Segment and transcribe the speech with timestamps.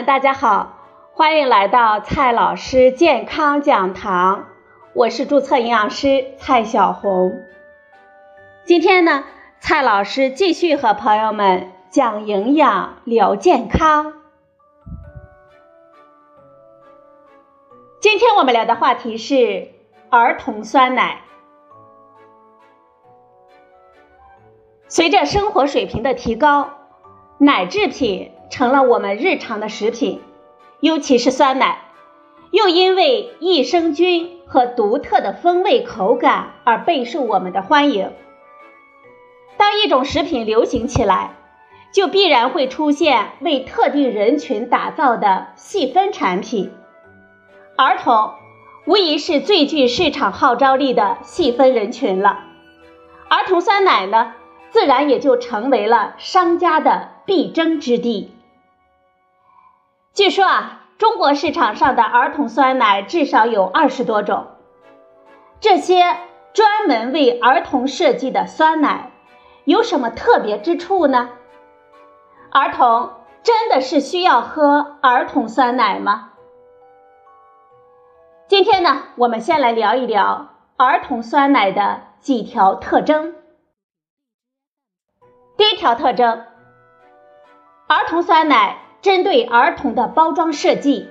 [0.00, 0.78] 大家好，
[1.12, 4.46] 欢迎来到蔡老师健康讲堂，
[4.94, 7.42] 我是注册营养师蔡小红。
[8.64, 9.24] 今天呢，
[9.60, 14.14] 蔡老师继续和朋友们讲营养聊健康。
[18.00, 19.68] 今天我们聊的话题是
[20.08, 21.20] 儿童酸奶。
[24.88, 26.70] 随着生活水平的提高，
[27.38, 30.20] 奶制品成了我们日常的食品，
[30.78, 31.78] 尤其是酸奶，
[32.50, 38.12] 又因为益生菌和独特的风味口感而备受我们的欢迎。
[39.56, 41.30] 当一种食品流行起来，
[41.94, 46.70] 就必然会出现为特定人群打造的细分产品。
[47.78, 48.32] 儿童
[48.84, 52.40] 无疑是最具市场号召力的细分人群了，
[53.30, 54.34] 儿童酸奶呢，
[54.68, 58.30] 自然也就成为了商家的必争之地。
[60.14, 64.46] 据说啊，中国市场上的儿童酸奶至少有二十多种，
[65.58, 66.04] 这些
[66.52, 69.10] 专门为儿童设计的酸奶
[69.64, 71.30] 有什么特别之处呢？
[72.50, 73.10] 儿童
[73.42, 76.32] 真的是需要喝儿童酸奶吗？
[78.48, 83.34] 今天呢，我们先来聊一聊儿童酸奶的几条特征。
[85.56, 86.44] 第一条特征，
[87.88, 91.10] 儿童酸奶针对儿童的包装设计。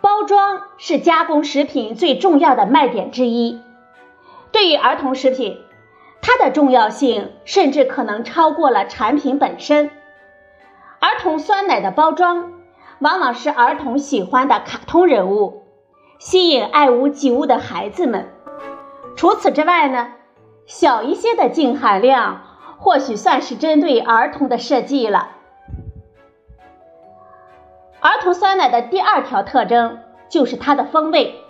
[0.00, 3.62] 包装是加工食品最重要的卖点之一。
[4.52, 5.58] 对于儿童食品，
[6.20, 9.90] 它的重要性甚至可能超过了产品本身。
[11.00, 12.52] 儿童酸奶的包装。
[13.00, 15.62] 往往是儿童喜欢的卡通人物，
[16.18, 18.28] 吸引爱屋及乌的孩子们。
[19.14, 20.14] 除此之外呢，
[20.66, 22.42] 小一些的净含量
[22.76, 25.28] 或许算是针对儿童的设计了。
[28.00, 29.98] 儿童酸奶的第二条特征
[30.28, 31.42] 就是它的风味，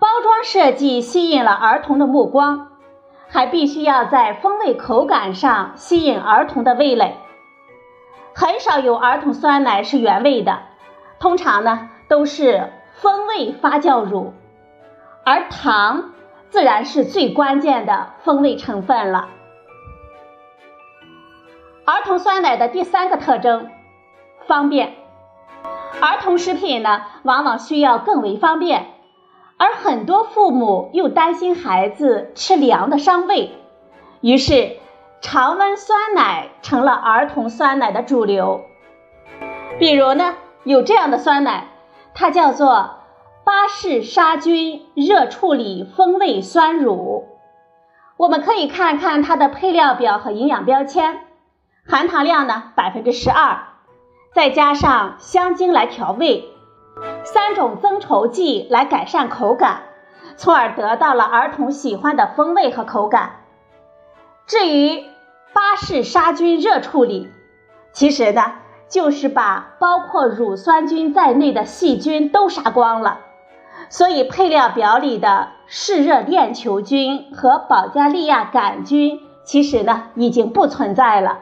[0.00, 2.72] 包装设计吸引了儿童的目光，
[3.28, 7.16] 还必须要在风味口感上吸引儿童的味蕾。
[8.34, 10.62] 很少有儿童酸奶是原味的，
[11.20, 14.34] 通常呢都是风味发酵乳，
[15.24, 16.10] 而糖
[16.48, 19.28] 自然是最关键的风味成分了。
[21.84, 23.70] 儿童酸奶的第三个特征，
[24.46, 24.99] 方便。
[26.00, 28.86] 儿童食品呢往往需要更为方便，
[29.56, 33.52] 而很多父母又担心孩子吃凉的伤胃，
[34.20, 34.78] 于是。
[35.22, 38.62] 常温酸奶成了儿童酸奶的主流，
[39.78, 41.68] 比如呢，有这样的酸奶，
[42.14, 43.00] 它叫做
[43.44, 47.26] 巴氏杀菌热处理风味酸乳。
[48.16, 51.20] 我们可以看看它的配料表和营养标签，
[51.86, 53.69] 含糖量呢百分之十二，
[54.32, 56.44] 再加上香精来调味，
[57.24, 59.82] 三种增稠剂来改善口感，
[60.36, 63.40] 从而得到了儿童喜欢的风味和口感。
[64.46, 65.04] 至于
[65.52, 67.28] 巴氏杀菌热处理，
[67.92, 68.52] 其实呢
[68.88, 73.18] 就是把包括乳酸菌在内的细菌都杀光了，
[73.88, 81.40] 所以配料表里的嗜热链球菌和保加利亚杆菌其实呢已经不存在了，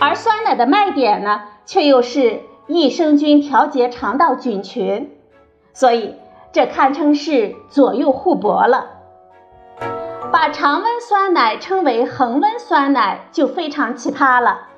[0.00, 5.16] 而酸奶的卖点呢却又是益生菌调节肠道菌群，
[5.72, 6.16] 所以
[6.52, 8.90] 这堪称是左右互搏了。
[10.32, 14.68] 把常温酸奶称为恒温酸奶就非常奇葩了。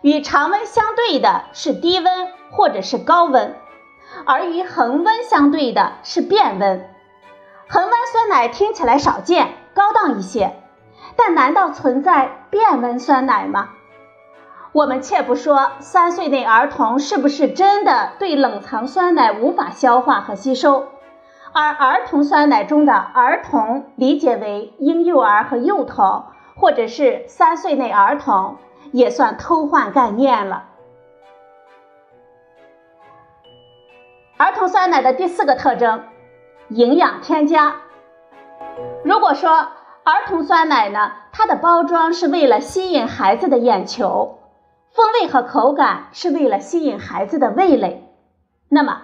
[0.00, 3.54] 与常温相对的是低温或者是高温，
[4.24, 6.88] 而与恒温相对的是变温。
[7.68, 10.54] 恒温酸奶听起来少见、高档一些，
[11.16, 13.70] 但难道存在变温酸奶吗？
[14.72, 20.88] 我们且不说三岁内儿童是不是真的对冷藏酸奶无法消化和吸收。
[21.52, 28.58] 而儿童酸奶中的儿童理解为婴幼儿和幼童，或者是三岁内儿童，
[28.92, 30.64] 也算偷换概念了。
[34.36, 36.04] 儿童酸奶的第四个特征，
[36.68, 37.76] 营养添加。
[39.02, 39.50] 如果说
[40.04, 44.37] 儿童酸奶呢，它的包装是为了吸引孩子的眼球，
[44.92, 48.08] 风味和口感是为了吸引孩子的味蕾，
[48.68, 49.02] 那么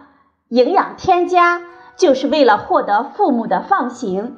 [0.49, 1.63] 营养添加。
[1.97, 4.37] 就是为了获得父母的放行，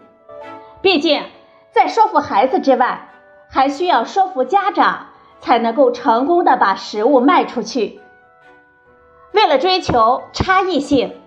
[0.82, 1.24] 毕竟
[1.70, 3.08] 在说服孩子之外，
[3.48, 5.06] 还需要说服家长，
[5.40, 7.98] 才能够成功的把食物卖出去。
[9.32, 11.18] 为了追求差异性，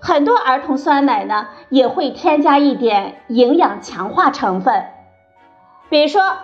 [0.00, 4.86] 很多儿童酸奶呢也会添加一点营养强化成分，
[5.90, 6.38] 比如说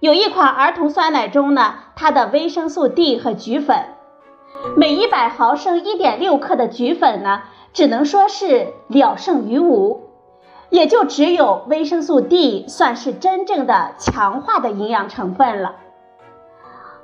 [0.00, 3.76] 有一款儿童酸奶中呢，它的维生素 D 和菊粉
[4.76, 7.42] 每一百毫升一点六克的菊粉呢，
[7.72, 10.08] 只能说是了胜于无，
[10.70, 15.74] 也就只有维生素 D 算是真正的强化的营养成分了。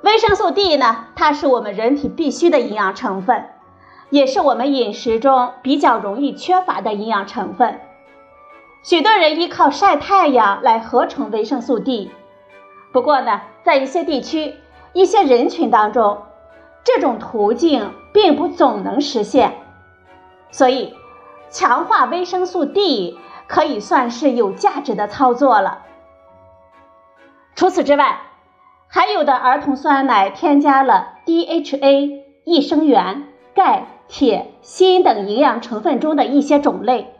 [0.01, 3.49] 维生素 D 呢，它是我们人体必需的营养成分，
[4.09, 7.81] 也是我们饮食中比较容易缺乏的营养成分。
[8.81, 12.11] 许多人依靠晒太阳来合成维生素 D，
[12.93, 14.53] 不过呢，在一些地区、
[14.95, 16.23] 一些人群当中，
[16.85, 19.55] 这种途径并不总能实现。
[20.51, 20.93] 所以，
[21.49, 25.79] 强化维生素 D 可以算是有价值的操作了。
[27.55, 28.21] 除此之外，
[28.87, 37.13] 还有的儿童酸奶添加了 DHA、益生元、钙、铁、锌等营养成分中的一些种类。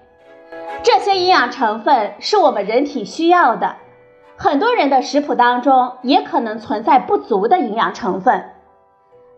[0.81, 3.75] 这些营养成分是我们人体需要的，
[4.37, 8.53] 很多人的食谱当中也可能存在不足的营养成分，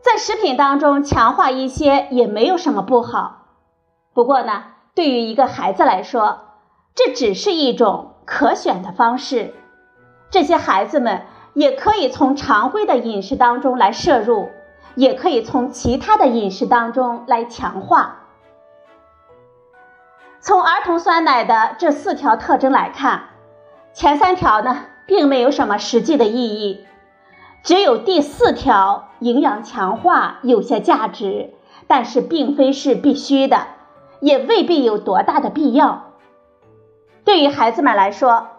[0.02, 3.46] 在食品当中强化一些也没有什么不好。
[4.14, 4.64] 不过呢，
[4.96, 6.40] 对于一个孩子来说，
[6.96, 9.54] 这只是一种可选的方式，
[10.30, 11.22] 这些孩子们。
[11.54, 14.52] 也可以从常规的饮食当中来摄入，
[14.94, 18.18] 也可以从其他的饮食当中来强化。
[20.40, 23.30] 从儿童酸奶的这四条特征来看，
[23.98, 26.86] 前三条呢并没有什么实际的意义，
[27.64, 31.56] 只有第四条营养强化有些价值，
[31.88, 33.66] 但是并非是必须的，
[34.20, 36.12] 也未必有多大的必要。
[37.26, 38.50] 对于孩子们来说，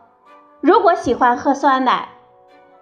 [0.61, 2.09] 如果喜欢喝酸奶，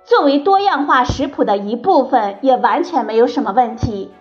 [0.04, 4.14] 作为多样化食谱的一部分，也完全没有什么问题。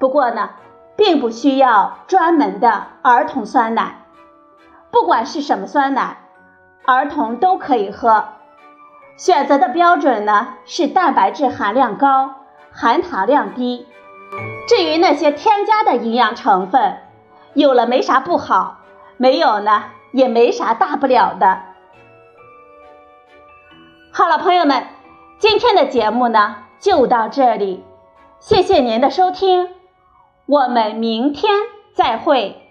[0.00, 0.50] 不过呢，
[0.96, 4.06] 并不需要专门的儿童酸奶。
[4.90, 6.16] 不管是什么酸奶，
[6.84, 8.24] 儿童都可以喝。
[9.16, 12.34] 选择的标准呢是蛋白质含量高，
[12.72, 13.86] 含糖量低。
[14.68, 16.98] 至于那些添加的营养成分，
[17.54, 18.78] 有了没啥不好，
[19.16, 21.60] 没有呢也没啥大不了的。
[24.12, 24.84] 好了，朋友们。
[25.38, 27.82] 今天的节目呢，就到这里，
[28.40, 29.70] 谢谢您的收听，
[30.44, 31.50] 我们明天
[31.94, 32.69] 再会。